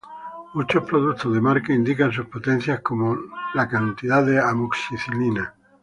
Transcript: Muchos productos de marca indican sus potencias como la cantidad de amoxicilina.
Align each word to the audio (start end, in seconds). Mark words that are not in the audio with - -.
Muchos 0.55 0.83
productos 0.85 1.31
de 1.31 1.39
marca 1.41 1.71
indican 1.71 2.11
sus 2.11 2.25
potencias 2.25 2.79
como 2.79 3.15
la 3.53 3.67
cantidad 3.67 4.25
de 4.25 4.39
amoxicilina. 4.39 5.53